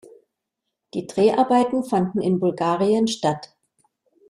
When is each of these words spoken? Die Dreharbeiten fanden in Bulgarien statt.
Die 0.95 1.05
Dreharbeiten 1.05 1.83
fanden 1.83 2.21
in 2.23 2.39
Bulgarien 2.39 3.07
statt. 3.07 3.55